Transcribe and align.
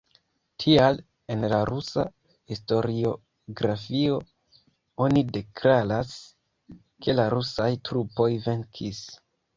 Tial 0.61 0.95
en 1.33 1.43
la 1.51 1.57
rusa 1.69 2.05
historiografio 2.53 4.17
oni 5.09 5.23
deklaras, 5.37 6.17
ke 7.07 7.17
la 7.21 7.31
rusaj 7.37 7.73
trupoj 7.91 8.31
"venkis". 8.49 9.05